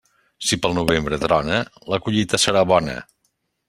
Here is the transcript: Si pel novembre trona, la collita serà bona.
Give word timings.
Si 0.47 0.57
pel 0.63 0.73
novembre 0.77 1.21
trona, 1.25 1.61
la 1.95 2.03
collita 2.09 2.43
serà 2.47 2.69
bona. 2.75 3.01